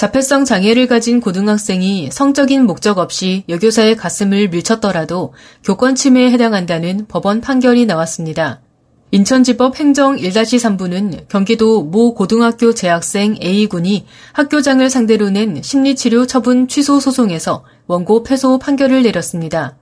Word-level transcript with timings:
자폐성 0.00 0.46
장애를 0.46 0.86
가진 0.86 1.20
고등학생이 1.20 2.08
성적인 2.10 2.64
목적 2.64 2.96
없이 2.96 3.44
여교사의 3.50 3.98
가슴을 3.98 4.48
밀쳤더라도 4.48 5.34
교권 5.62 5.94
침해에 5.94 6.30
해당한다는 6.30 7.04
법원 7.06 7.42
판결이 7.42 7.84
나왔습니다. 7.84 8.62
인천지법 9.10 9.78
행정 9.78 10.16
1-3부는 10.16 11.28
경기도 11.28 11.82
모 11.82 12.14
고등학교 12.14 12.72
재학생 12.72 13.36
A군이 13.42 14.06
학교장을 14.32 14.88
상대로 14.88 15.28
낸 15.28 15.60
심리치료 15.62 16.26
처분 16.26 16.66
취소 16.66 16.98
소송에서 16.98 17.66
원고 17.86 18.22
패소 18.22 18.58
판결을 18.58 19.02
내렸습니다. 19.02 19.76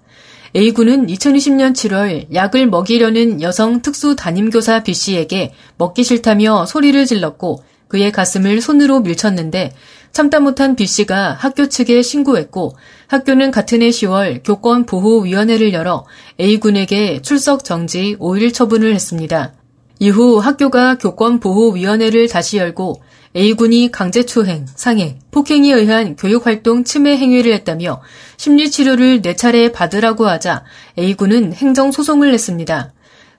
A군은 0.56 1.06
2020년 1.06 1.74
7월 1.74 2.34
약을 2.34 2.66
먹이려는 2.66 3.40
여성 3.40 3.82
특수 3.82 4.16
담임교사 4.16 4.82
B씨에게 4.82 5.52
먹기 5.76 6.02
싫다며 6.02 6.66
소리를 6.66 7.06
질렀고 7.06 7.62
그의 7.88 8.12
가슴을 8.12 8.60
손으로 8.60 9.00
밀쳤는데 9.00 9.72
참다 10.18 10.40
못한 10.40 10.74
B씨가 10.74 11.36
학교 11.38 11.68
측에 11.68 12.02
신고했고 12.02 12.74
학교는 13.06 13.52
같은 13.52 13.82
해 13.82 13.90
10월 13.90 14.40
교권 14.42 14.84
보호위원회를 14.84 15.72
열어 15.72 16.06
A군에게 16.40 17.22
출석 17.22 17.62
정지 17.62 18.16
5일 18.18 18.52
처분을 18.52 18.92
했습니다. 18.94 19.52
이후 20.00 20.38
학교가 20.40 20.98
교권 20.98 21.38
보호위원회를 21.38 22.26
다시 22.26 22.56
열고 22.56 23.00
A군이 23.36 23.92
강제추행, 23.92 24.66
상해, 24.74 25.20
폭행에 25.30 25.72
의한 25.72 26.16
교육활동 26.16 26.82
침해 26.82 27.16
행위를 27.16 27.52
했다며 27.52 28.02
심리치료를 28.38 29.22
4차례 29.22 29.72
받으라고 29.72 30.26
하자 30.26 30.64
A군은 30.98 31.52
행정소송을 31.52 32.32
냈습니다. 32.32 32.92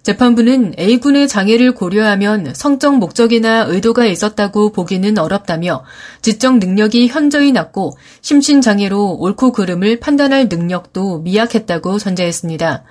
재판부는 0.10 0.74
A군의 0.80 1.28
장애를 1.28 1.76
고려하면 1.76 2.56
성적 2.56 2.98
목적이나 2.98 3.66
의도가 3.66 4.06
있었다고 4.08 4.72
보기는 4.72 5.20
어렵다며 5.20 5.84
지적 6.24 6.58
능력이 6.58 7.10
현저히 7.10 7.52
낮고 7.52 7.96
심신장애로 8.22 9.18
옳고 9.20 9.52
그름을 9.52 10.00
판단할 10.00 10.48
능력도 10.50 11.20
미약했다고 11.20 12.00
전제했습니다. 12.00 12.86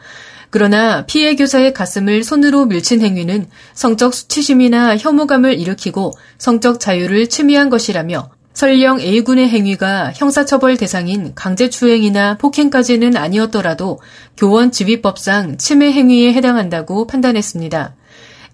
그러나 0.50 1.06
피해 1.06 1.34
교사의 1.34 1.74
가슴을 1.74 2.22
손으로 2.22 2.66
밀친 2.66 3.02
행위는 3.02 3.48
성적 3.74 4.14
수치심이나 4.14 4.96
혐오감을 4.96 5.58
일으키고 5.58 6.12
성적 6.38 6.78
자유를 6.78 7.28
침해한 7.28 7.68
것이라며 7.68 8.30
설령 8.58 9.00
A군의 9.00 9.48
행위가 9.50 10.14
형사처벌 10.16 10.78
대상인 10.78 11.32
강제추행이나 11.36 12.38
폭행까지는 12.38 13.16
아니었더라도 13.16 14.00
교원 14.36 14.72
지휘법상 14.72 15.58
침해 15.58 15.92
행위에 15.92 16.32
해당한다고 16.32 17.06
판단했습니다. 17.06 17.94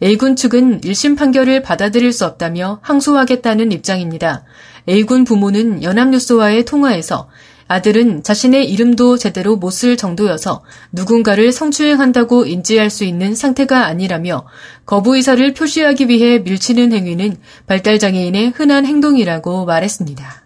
A군 0.03 0.37
측은 0.37 0.83
1심 0.83 1.17
판결을 1.17 1.63
받아들일 1.63 2.13
수 2.13 2.27
없다며 2.27 2.81
항소하겠다는 2.83 3.73
입장입니다. 3.73 4.45
A군 4.87 5.25
부모는 5.25 5.83
연합뉴스와의 5.83 6.67
통화에서 6.67 7.31
아들은 7.69 8.23
자신의 8.23 8.71
이름도 8.71 9.17
제대로 9.19 9.57
못 9.57 9.71
쓸 9.71 9.97
정도여서 9.97 10.63
누군가를 10.93 11.51
성추행한다고 11.51 12.47
인지할 12.47 12.91
수 12.91 13.05
있는 13.05 13.35
상태가 13.35 13.87
아니라며 13.87 14.47
거부 14.87 15.17
의사를 15.17 15.53
표시하기 15.53 16.09
위해 16.09 16.39
밀치는 16.39 16.93
행위는 16.93 17.37
발달장애인의 17.67 18.51
흔한 18.51 18.87
행동이라고 18.87 19.65
말했습니다. 19.65 20.44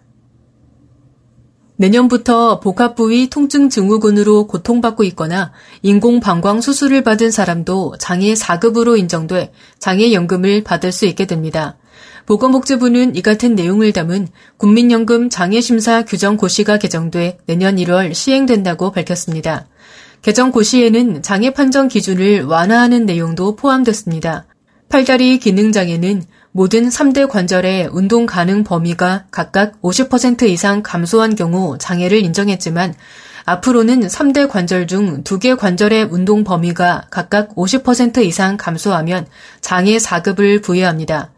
내년부터 1.79 2.59
복합부위 2.59 3.29
통증 3.29 3.69
증후군으로 3.69 4.47
고통받고 4.47 5.05
있거나 5.05 5.53
인공방광 5.81 6.59
수술을 6.59 7.03
받은 7.03 7.31
사람도 7.31 7.95
장애 7.99 8.33
4급으로 8.33 8.99
인정돼 8.99 9.53
장애연금을 9.79 10.65
받을 10.65 10.91
수 10.91 11.05
있게 11.05 11.25
됩니다. 11.25 11.77
보건복지부는 12.25 13.15
이 13.15 13.21
같은 13.21 13.55
내용을 13.55 13.93
담은 13.93 14.27
국민연금 14.57 15.29
장애심사 15.29 16.03
규정 16.03 16.35
고시가 16.35 16.79
개정돼 16.79 17.37
내년 17.45 17.77
1월 17.77 18.13
시행된다고 18.13 18.91
밝혔습니다. 18.91 19.67
개정 20.21 20.51
고시에는 20.51 21.21
장애 21.21 21.53
판정 21.53 21.87
기준을 21.87 22.43
완화하는 22.43 23.05
내용도 23.05 23.55
포함됐습니다. 23.55 24.47
팔다리 24.89 25.39
기능장애는 25.39 26.23
모든 26.59 26.89
3대 26.89 27.29
관절의 27.29 27.87
운동 27.93 28.25
가능 28.25 28.65
범위가 28.65 29.27
각각 29.31 29.81
50% 29.81 30.43
이상 30.49 30.83
감소한 30.83 31.35
경우 31.35 31.77
장애를 31.77 32.21
인정했지만 32.25 32.95
앞으로는 33.45 34.01
3대 34.01 34.49
관절 34.49 34.85
중 34.85 35.23
2개 35.23 35.57
관절의 35.57 36.09
운동 36.11 36.43
범위가 36.43 37.05
각각 37.11 37.55
50% 37.55 38.25
이상 38.25 38.57
감소하면 38.57 39.25
장애 39.61 39.95
4급을 39.95 40.61
부여합니다. 40.61 41.31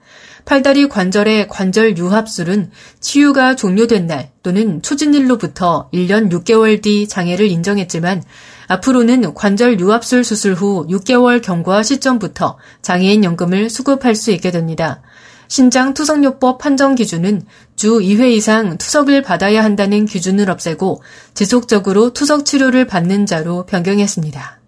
팔다리 0.46 0.90
관절의 0.90 1.50
관절 1.50 1.98
유합술은 1.98 2.72
치유가 3.00 3.56
종료된 3.56 4.08
날 4.08 4.32
또는 4.42 4.82
초진일로부터 4.82 5.90
1년 5.94 6.32
6개월 6.32 6.82
뒤 6.82 7.08
장애를 7.08 7.46
인정했지만 7.46 8.24
앞으로는 8.68 9.34
관절 9.34 9.80
유합술 9.80 10.24
수술 10.24 10.54
후 10.54 10.88
6개월 10.88 11.42
경과 11.42 11.84
시점부터 11.84 12.58
장애인 12.82 13.24
연금을 13.24 13.70
수급할 13.70 14.16
수 14.16 14.32
있게 14.32 14.50
됩니다. 14.52 15.02
신장 15.52 15.94
투석요법 15.94 16.60
판정 16.60 16.96
기준은 16.96 17.42
주 17.76 18.00
2회 18.00 18.32
이상 18.32 18.78
투석을 18.78 19.22
받아야 19.22 19.66
한다는 19.66 20.06
기준을 20.06 20.50
없애고 20.50 21.02
지속적으로 21.34 22.14
투석 22.14 22.46
치료를 22.46 22.88
받는 22.88 23.26
자로 23.26 23.66
변경했습니다. 23.66 24.61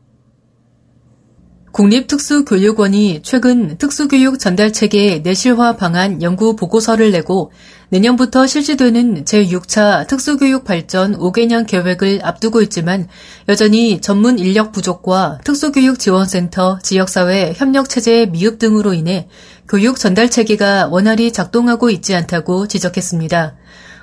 국립특수교육원이 1.73 3.21
최근 3.23 3.77
특수교육 3.79 4.37
전달체계 4.37 5.21
내실화 5.23 5.75
방안 5.75 6.21
연구 6.21 6.55
보고서를 6.55 7.09
내고 7.09 7.51
내년부터 7.89 8.45
실시되는 8.45 9.23
제6차 9.25 10.05
특수교육 10.05 10.65
발전 10.65 11.17
5개년 11.17 11.65
계획을 11.65 12.19
앞두고 12.21 12.61
있지만 12.61 13.07
여전히 13.49 13.99
전문 14.01 14.37
인력 14.37 14.71
부족과 14.71 15.39
특수교육 15.43 15.97
지원센터, 15.97 16.77
지역사회 16.83 17.53
협력체제 17.55 18.27
미흡 18.27 18.59
등으로 18.59 18.93
인해 18.93 19.27
교육 19.67 19.97
전달체계가 19.97 20.89
원활히 20.91 21.33
작동하고 21.33 21.89
있지 21.89 22.13
않다고 22.13 22.67
지적했습니다. 22.67 23.55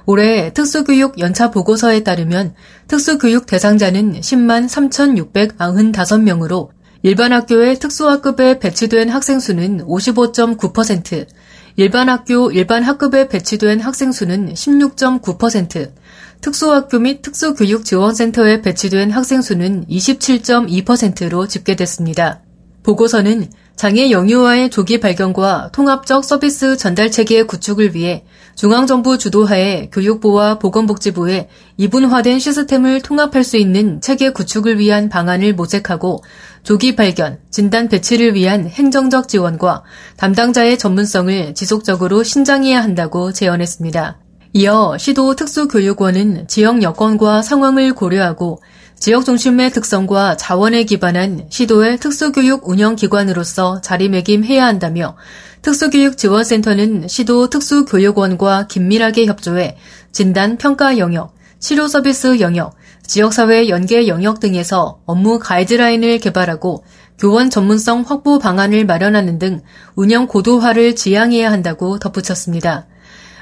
올해 0.07 0.53
특수교육 0.53 1.21
연차 1.21 1.53
보고서에 1.53 2.03
따르면 2.03 2.55
특수교육 2.89 3.47
대상자는 3.47 4.15
10만 4.21 4.67
3,695명으로 5.57 6.80
일반 7.03 7.33
학교의 7.33 7.79
특수학급에 7.79 8.59
배치된 8.59 9.09
학생 9.09 9.41
수는 9.41 9.87
55.9%, 9.87 11.27
일반 11.77 12.11
학교 12.11 12.51
일반 12.51 12.83
학급에 12.83 13.29
배치된 13.29 13.81
학생 13.81 14.13
수는 14.13 14.53
16.9%, 14.53 15.93
특수학교 16.43 16.99
및 16.99 17.23
특수교육지원센터에 17.23 18.61
배치된 18.61 19.11
학생 19.13 19.41
수는 19.41 19.87
27.2%로 19.87 21.47
집계됐습니다. 21.47 22.43
보고서는 22.83 23.51
장애 23.77 24.11
영유아의 24.11 24.71
조기 24.71 25.01
발견과 25.01 25.71
통합적 25.73 26.25
서비스 26.25 26.77
전달 26.77 27.11
체계 27.11 27.45
구축을 27.45 27.95
위해 27.95 28.25
중앙정부 28.55 29.17
주도하에 29.17 29.89
교육부와 29.91 30.59
보건복지부에 30.59 31.49
이분화된 31.79 32.39
시스템을 32.39 33.01
통합할 33.01 33.43
수 33.43 33.57
있는 33.57 34.03
체계 34.03 34.31
구축을 34.31 34.79
위한 34.79 35.09
방안을 35.09 35.55
모색하고 35.55 36.23
조기 36.63 36.95
발견, 36.95 37.39
진단 37.51 37.89
배치를 37.89 38.35
위한 38.35 38.67
행정적 38.67 39.29
지원과 39.29 39.83
담당자의 40.19 40.77
전문성을 40.77 41.55
지속적으로 41.55 42.23
신장해야 42.23 42.83
한다고 42.83 43.33
제언했습니다. 43.33 44.19
이어 44.53 44.99
시도 44.99 45.37
특수교육원은 45.37 46.49
지역 46.49 46.83
여건과 46.83 47.41
상황을 47.41 47.95
고려하고 47.95 48.61
지역 49.01 49.25
중심의 49.25 49.71
특성과 49.71 50.37
자원에 50.37 50.85
기반한 50.85 51.47
시도의 51.49 51.97
특수교육 52.01 52.69
운영기관으로서 52.69 53.81
자리매김해야 53.81 54.67
한다며 54.67 55.17
특수교육지원센터는 55.63 57.09
시도 57.09 57.49
특수교육원과 57.49 58.67
긴밀하게 58.67 59.25
협조해 59.25 59.79
진단 60.13 60.59
평가 60.59 60.99
영역, 60.99 61.35
치료 61.59 61.89
서비스 61.89 62.41
영역, 62.41 62.75
지역사회 63.07 63.71
연계 63.71 64.07
영역 64.07 64.39
등에서 64.39 65.01
업무 65.07 65.39
가이드라인을 65.39 66.19
개발하고 66.19 66.85
교원 67.19 67.49
전문성 67.49 68.05
확보 68.07 68.39
방안을 68.39 68.85
마련하는 68.85 69.39
등 69.39 69.63
운영 69.95 70.27
고도화를 70.27 70.95
지향해야 70.95 71.51
한다고 71.51 71.99
덧붙였습니다. 71.99 72.87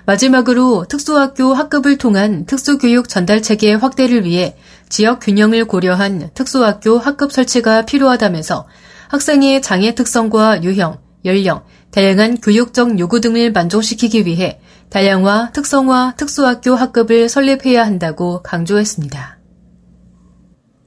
마지막으로 0.09 0.87
특수학교 0.89 1.53
학급을 1.53 1.99
통한 1.99 2.47
특수교육 2.47 3.11
전달 3.11 3.43
체계 3.43 3.75
확대를 3.75 4.25
위해 4.25 4.57
지역 4.89 5.21
균형을 5.21 5.67
고려한 5.67 6.31
특수학교 6.33 6.97
학급 6.97 7.31
설치가 7.31 7.85
필요하다면서 7.85 8.67
학생의 9.09 9.61
장애 9.61 9.95
특성과 9.95 10.63
유형, 10.63 10.97
연령, 11.27 11.63
다양한 11.91 12.39
교육적 12.41 12.99
요구 12.99 13.21
등을 13.21 13.53
만족시키기 13.53 14.25
위해 14.25 14.63
다양화, 14.89 15.51
특성화 15.53 16.15
특수학교 16.17 16.75
학급을 16.75 17.29
설립해야 17.29 17.85
한다고 17.85 18.41
강조했습니다. 18.41 19.39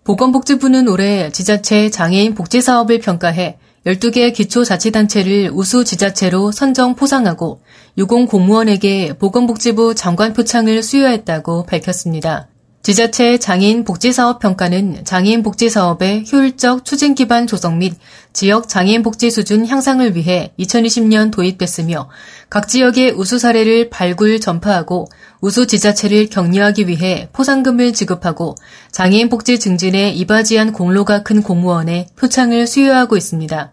보건복지부는 0.04 0.88
올해 0.88 1.32
지자체 1.32 1.92
장애인 1.92 2.34
복지 2.34 2.60
사업을 2.60 2.98
평가해 2.98 3.60
12개 3.86 4.32
기초자치단체를 4.34 5.50
우수 5.52 5.84
지자체로 5.84 6.52
선정 6.52 6.94
포상하고 6.96 7.62
유공 7.98 8.28
공무원에게 8.28 9.14
보건복지부 9.14 9.96
장관 9.96 10.34
표창을 10.34 10.84
수여했다고 10.84 11.66
밝혔습니다. 11.66 12.48
지자체 12.84 13.38
장애인 13.38 13.84
복지사업 13.84 14.40
평가는 14.40 15.06
장애인 15.06 15.44
복지사업의 15.44 16.26
효율적 16.32 16.84
추진 16.84 17.14
기반 17.14 17.46
조성 17.46 17.78
및 17.78 17.94
지역 18.34 18.68
장애인 18.68 19.04
복지 19.04 19.30
수준 19.30 19.68
향상을 19.68 20.16
위해 20.16 20.52
2020년 20.60 21.32
도입됐으며 21.32 22.10
각 22.50 22.68
지역의 22.68 23.12
우수 23.12 23.38
사례를 23.38 23.92
발굴 23.92 24.40
전파하고 24.40 25.08
우수 25.42 25.68
지자체를 25.68 26.30
격려하기 26.30 26.88
위해 26.88 27.28
포상금을 27.34 27.94
지급하고 27.94 28.56
장애인 28.92 29.30
복지 29.30 29.60
증진에 29.60 30.12
이바지한 30.12 30.72
공로가 30.72 31.24
큰 31.24 31.42
공무원에 31.42 32.08
표창을 32.16 32.68
수여하고 32.68 33.18
있습니다. 33.18 33.72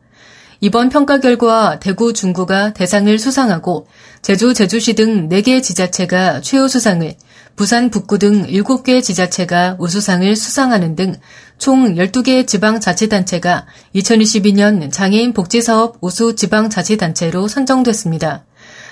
이번 0.61 0.89
평가 0.89 1.21
결과 1.21 1.79
대구 1.79 2.13
중구가 2.13 2.73
대상을 2.73 3.17
수상하고 3.19 3.87
제주 4.23 4.55
제주시 4.55 4.95
등 4.95 5.29
4개 5.29 5.63
지자체가 5.63 6.41
최우수상을 6.41 7.15
부산 7.55 7.91
북구 7.91 8.19
등 8.19 8.45
7개 8.47 9.01
지자체가 9.03 9.77
우수상을 9.79 10.35
수상하는 10.35 10.97
등 10.97 11.15
총 11.59 11.97
12개 11.97 12.47
지방자치단체가 12.47 13.67
2022년 13.97 14.93
장애인 14.93 15.33
복지사업 15.33 15.99
우수 16.01 16.37
지방자치단체로 16.37 17.49
선정됐습니다. 17.49 18.45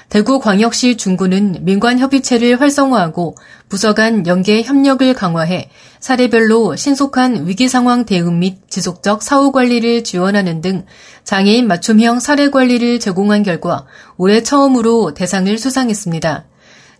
대구광역시 0.08 0.96
중구는 0.96 1.58
민관협의체를 1.62 2.60
활성화하고 2.60 3.36
부서 3.68 3.92
간 3.92 4.26
연계 4.26 4.62
협력을 4.62 5.12
강화해 5.14 5.68
사례별로 5.98 6.76
신속한 6.76 7.48
위기상황 7.48 8.04
대응 8.04 8.38
및 8.38 8.58
지속적 8.70 9.22
사후 9.22 9.50
관리를 9.50 10.04
지원하는 10.04 10.60
등 10.60 10.84
장애인 11.24 11.66
맞춤형 11.66 12.20
사례 12.20 12.50
관리를 12.50 13.00
제공한 13.00 13.42
결과 13.42 13.86
올해 14.16 14.42
처음으로 14.42 15.14
대상을 15.14 15.58
수상했습니다. 15.58 16.46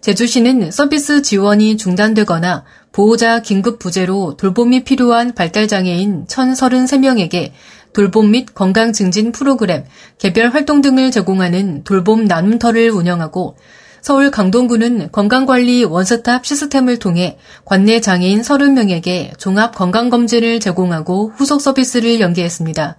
제주시는 0.01 0.71
서비스 0.71 1.23
지원이 1.23 1.77
중단되거나 1.77 2.65
보호자 2.93 3.41
긴급 3.41 3.79
부재로 3.79 4.37
돌봄이 4.37 4.85
필요한 4.85 5.35
발달장애인 5.35 6.27
1,033명에게 6.27 7.53
돌봄 7.97 8.31
및 8.33 8.55
건강 8.55 8.93
증진 8.93 9.33
프로그램, 9.33 9.83
개별 10.19 10.51
활동 10.51 10.83
등을 10.83 11.11
제공하는 11.11 11.83
돌봄 11.83 12.27
나눔터를 12.27 12.91
운영하고 12.91 13.57
서울 14.03 14.31
강동구는 14.31 15.13
건강관리 15.13 15.85
원스톱 15.85 16.45
시스템을 16.45 16.99
통해 16.99 17.39
관내 17.65 18.03
장애인 18.03 18.43
30명에게 18.43 19.39
종합 19.39 19.75
건강검진을 19.75 20.61
제공하고 20.61 21.33
후속 21.37 21.63
서비스를 21.63 22.21
연계했습니다. 22.21 22.99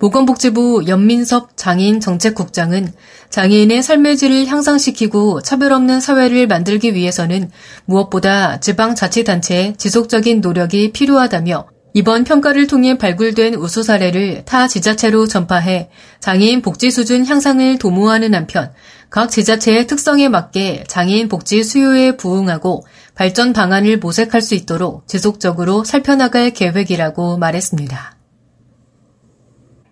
보건복지부 0.00 0.84
연민섭 0.86 1.56
장애인 1.56 2.00
정책국장은 2.00 2.92
장애인의 3.30 3.82
삶의 3.82 4.18
질을 4.18 4.48
향상시키고 4.48 5.40
차별 5.40 5.72
없는 5.72 6.02
사회를 6.02 6.46
만들기 6.46 6.94
위해서는 6.94 7.50
무엇보다 7.86 8.60
지방자치단체의 8.60 9.76
지속적인 9.78 10.42
노력이 10.42 10.92
필요하다며 10.92 11.75
이번 11.96 12.24
평가를 12.24 12.66
통해 12.66 12.98
발굴된 12.98 13.54
우수 13.54 13.82
사례를 13.82 14.44
타 14.44 14.68
지자체로 14.68 15.26
전파해 15.26 15.88
장애인 16.20 16.60
복지 16.60 16.90
수준 16.90 17.24
향상을 17.24 17.78
도모하는 17.78 18.34
한편 18.34 18.70
각 19.08 19.30
지자체의 19.30 19.86
특성에 19.86 20.28
맞게 20.28 20.84
장애인 20.88 21.28
복지 21.28 21.64
수요에 21.64 22.18
부응하고 22.18 22.84
발전 23.14 23.54
방안을 23.54 23.98
모색할 23.98 24.42
수 24.42 24.54
있도록 24.54 25.08
지속적으로 25.08 25.84
살펴나갈 25.84 26.50
계획이라고 26.50 27.38
말했습니다. 27.38 28.16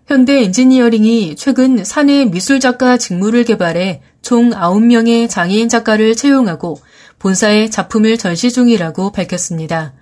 현대 0.06 0.42
엔지니어링이 0.42 1.36
최근 1.36 1.84
사내 1.84 2.26
미술작가 2.26 2.98
직무를 2.98 3.44
개발해 3.44 4.02
총 4.20 4.50
9명의 4.50 5.30
장애인 5.30 5.70
작가를 5.70 6.16
채용하고 6.16 6.76
본사에 7.18 7.70
작품을 7.70 8.18
전시 8.18 8.52
중이라고 8.52 9.10
밝혔습니다. 9.12 9.94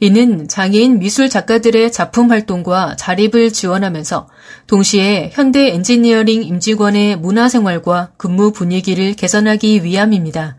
이는 0.00 0.48
장애인 0.48 0.98
미술 0.98 1.28
작가들의 1.28 1.92
작품 1.92 2.30
활동과 2.30 2.96
자립을 2.96 3.52
지원하면서 3.52 4.28
동시에 4.66 5.30
현대 5.32 5.72
엔지니어링 5.72 6.42
임직원의 6.42 7.16
문화생활과 7.16 8.12
근무 8.16 8.52
분위기를 8.52 9.14
개선하기 9.14 9.84
위함입니다. 9.84 10.56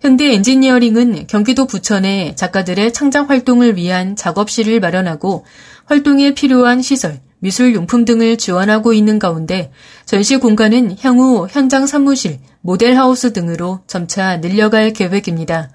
현대 0.00 0.32
엔지니어링은 0.34 1.26
경기도 1.28 1.66
부천에 1.66 2.34
작가들의 2.34 2.92
창작 2.92 3.30
활동을 3.30 3.76
위한 3.76 4.16
작업실을 4.16 4.80
마련하고 4.80 5.46
활동에 5.86 6.34
필요한 6.34 6.82
시설, 6.82 7.20
미술 7.38 7.74
용품 7.74 8.04
등을 8.04 8.36
지원하고 8.36 8.92
있는 8.92 9.18
가운데 9.18 9.70
전시 10.06 10.36
공간은 10.36 10.96
향후 11.00 11.46
현장 11.50 11.86
사무실, 11.86 12.38
모델하우스 12.60 13.32
등으로 13.32 13.80
점차 13.86 14.38
늘려갈 14.38 14.92
계획입니다. 14.92 15.70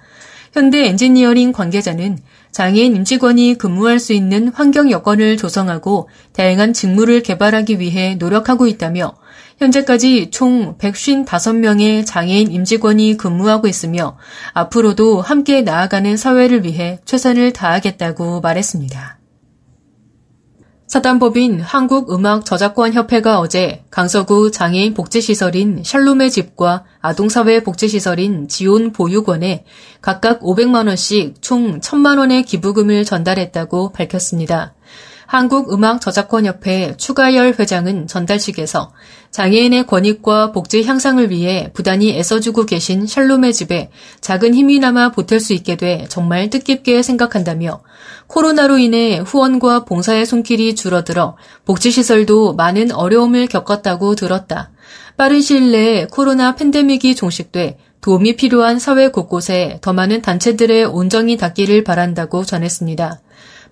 현대 0.54 0.86
엔지니어링 0.88 1.52
관계자는 1.52 2.18
장애인 2.52 2.96
임직원이 2.96 3.58
근무할 3.58 4.00
수 4.00 4.14
있는 4.14 4.50
환경 4.50 4.90
여건을 4.92 5.38
조성하고 5.38 6.10
다양한 6.34 6.74
직무를 6.74 7.22
개발하기 7.22 7.80
위해 7.80 8.16
노력하고 8.16 8.68
있다며 8.68 9.14
현재까지 9.60 10.32
총 10.32 10.78
155명의 10.78 12.06
장애인 12.06 12.52
임직원이 12.52 13.18
근무하고 13.18 13.68
있으며 13.68 14.18
앞으로도 14.54 15.22
함께 15.22 15.62
나아가는 15.62 16.16
사회를 16.18 16.64
위해 16.64 17.00
최선을 17.06 17.54
다하겠다고 17.54 18.42
말했습니다. 18.42 19.19
사단법인 20.90 21.62
한국음악저작권협회가 21.62 23.40
어제 23.40 23.84
강서구 23.92 24.50
장애인 24.50 24.96
복지시설인 24.96 25.84
샬롬의 25.86 26.32
집과 26.32 26.84
아동사회 27.00 27.62
복지시설인 27.62 28.48
지온 28.48 28.92
보육원에 28.92 29.66
각각 30.02 30.42
500만원씩 30.42 31.36
총 31.42 31.80
1000만원의 31.80 32.44
기부금을 32.44 33.06
전달했다고 33.06 33.92
밝혔습니다. 33.92 34.74
한국음악저작권협회 35.30 36.96
추가열 36.98 37.56
회장은 37.60 38.08
전달식에서 38.08 38.92
장애인의 39.30 39.86
권익과 39.86 40.52
복지 40.52 40.84
향상을 40.84 41.30
위해 41.30 41.70
부단히 41.74 42.18
애써주고 42.18 42.66
계신 42.66 43.06
샬롬의 43.06 43.54
집에 43.54 43.92
작은 44.22 44.56
힘이나마 44.56 45.12
보탤 45.12 45.40
수 45.40 45.54
있게 45.54 45.76
돼 45.76 46.08
정말 46.10 46.50
뜻깊게 46.50 47.04
생각한다며 47.04 47.84
코로나로 48.26 48.80
인해 48.80 49.20
후원과 49.20 49.86
봉사의 49.86 50.26
손길이 50.26 50.74
줄어들어 50.74 51.38
복지시설도 51.64 52.56
많은 52.56 52.92
어려움을 52.92 53.46
겪었다고 53.46 54.16
들었다. 54.16 54.72
빠른 55.16 55.42
시일 55.42 55.72
내에 55.72 56.08
코로나 56.08 56.56
팬데믹이 56.56 57.14
종식돼 57.14 57.78
도움이 58.02 58.36
필요한 58.36 58.80
사회 58.80 59.10
곳곳에 59.10 59.78
더 59.82 59.94
많은 59.94 60.24
단체들의 60.24 60.86
온정이 60.86 61.38
닿기를 61.38 61.84
바란다고 61.84 62.46
전했습니다. 62.46 63.20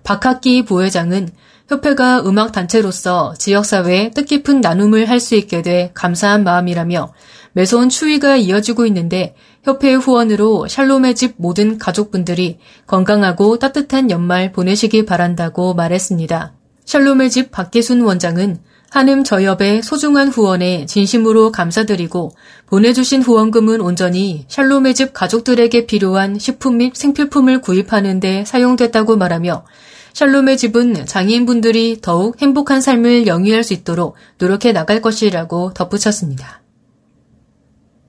박학기 0.02 0.64
부회장은 0.64 1.28
협회가 1.68 2.20
음악 2.20 2.52
단체로서 2.52 3.34
지역사회에 3.38 4.10
뜻깊은 4.12 4.62
나눔을 4.62 5.08
할 5.08 5.20
수 5.20 5.34
있게 5.34 5.60
돼 5.62 5.90
감사한 5.94 6.44
마음이라며 6.44 7.12
매서운 7.52 7.88
추위가 7.88 8.36
이어지고 8.36 8.86
있는데 8.86 9.34
협회의 9.64 9.96
후원으로 9.96 10.68
샬롬의 10.68 11.14
집 11.14 11.34
모든 11.36 11.76
가족분들이 11.76 12.58
건강하고 12.86 13.58
따뜻한 13.58 14.10
연말 14.10 14.52
보내시기 14.52 15.04
바란다고 15.04 15.74
말했습니다. 15.74 16.54
샬롬의 16.86 17.30
집 17.30 17.50
박계순 17.50 18.00
원장은 18.00 18.60
한음 18.90 19.22
저협의 19.22 19.82
소중한 19.82 20.28
후원에 20.28 20.86
진심으로 20.86 21.52
감사드리고 21.52 22.32
보내주신 22.66 23.22
후원금은 23.22 23.82
온전히 23.82 24.46
샬롬의 24.48 24.94
집 24.94 25.12
가족들에게 25.12 25.86
필요한 25.86 26.38
식품 26.38 26.78
및 26.78 26.96
생필품을 26.96 27.60
구입하는 27.60 28.18
데 28.18 28.44
사용됐다고 28.46 29.16
말하며 29.16 29.66
샬롬의 30.14 30.56
집은 30.56 31.04
장애인분들이 31.04 31.98
더욱 32.00 32.40
행복한 32.40 32.80
삶을 32.80 33.26
영위할 33.26 33.62
수 33.62 33.74
있도록 33.74 34.16
노력해 34.38 34.72
나갈 34.72 35.02
것이라고 35.02 35.74
덧붙였습니다. 35.74 36.62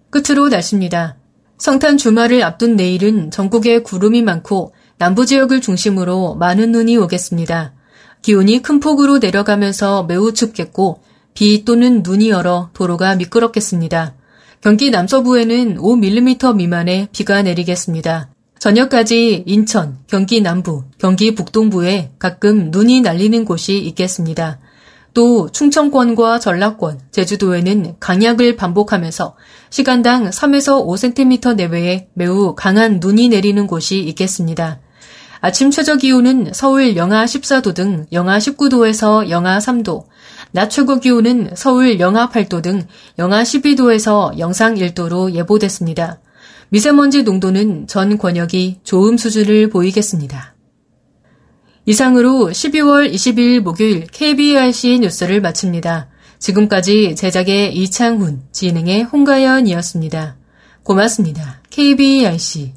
끝으로 0.09 0.48
날씨입니다. 0.48 1.17
성탄 1.57 1.98
주말을 1.98 2.41
앞둔 2.41 2.77
내일은 2.77 3.31
전국에 3.31 3.83
구름이 3.83 4.21
많고 4.21 4.74
남부 4.98 5.25
지역을 5.25 5.59
중심으로 5.59 6.36
많은 6.36 6.71
눈이 6.71 6.95
오겠습니다. 6.98 7.74
기온이 8.21 8.61
큰 8.61 8.79
폭으로 8.79 9.19
내려가면서 9.19 10.03
매우 10.03 10.33
춥겠고 10.33 11.01
비 11.33 11.63
또는 11.63 12.03
눈이 12.03 12.31
얼어 12.31 12.69
도로가 12.73 13.15
미끄럽겠습니다. 13.15 14.15
경기 14.61 14.89
남서부에는 14.89 15.77
5mm 15.77 16.55
미만의 16.55 17.07
비가 17.11 17.41
내리겠습니다. 17.41 18.29
저녁까지 18.59 19.43
인천, 19.47 19.99
경기 20.07 20.41
남부, 20.41 20.83
경기 20.97 21.33
북동부에 21.33 22.11
가끔 22.19 22.71
눈이 22.71 23.01
날리는 23.01 23.45
곳이 23.45 23.79
있겠습니다. 23.79 24.59
또 25.13 25.49
충청권과 25.49 26.39
전라권, 26.39 26.99
제주도에는 27.11 27.95
강약을 27.99 28.57
반복하면서 28.57 29.35
시간당 29.69 30.29
3에서 30.29 30.85
5cm 30.85 31.55
내외의 31.55 32.09
매우 32.13 32.53
강한 32.53 32.99
눈이 32.99 33.29
내리는 33.29 33.65
곳이 33.65 33.99
있겠습니다. 33.99 34.81
아침 35.41 35.72
최저 35.72 35.96
기온은 35.96 36.51
서울 36.53 36.98
영하 36.98 37.24
14도 37.24 37.74
등 37.74 38.05
영하 38.12 38.38
19도에서 38.39 39.29
영하 39.29 39.58
3도, 39.60 40.05
낮 40.51 40.69
최고 40.69 41.00
기온은 41.00 41.51
서울 41.55 42.00
영하 42.00 42.29
8도 42.29 42.62
등 42.62 42.81
영하 43.17 43.43
12도에서 43.43 44.38
영상 44.38 44.75
1도로 44.75 45.34
예보됐습니다. 45.34 46.19
미세먼지 46.69 47.24
농도는 47.24 47.88
전 47.88 48.17
권역이 48.17 48.81
좋음 48.84 49.17
수준을 49.17 49.69
보이겠습니다. 49.69 50.55
이상으로 51.86 52.50
12월 52.51 53.12
22일 53.12 53.62
목요일 53.62 54.08
KBRC 54.08 55.00
뉴스를 55.00 55.41
마칩니다. 55.41 56.10
지금까지 56.38 57.15
제작의 57.15 57.75
이창훈, 57.75 58.43
진행의 58.51 59.03
홍가연이었습니다. 59.03 60.38
고맙습니다. 60.84 61.62
KBRC 61.69 62.74